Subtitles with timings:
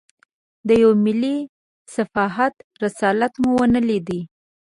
[0.67, 1.37] د یوه ملي
[1.93, 2.53] صحافت
[2.83, 4.21] رسالت مو ونه لېدای.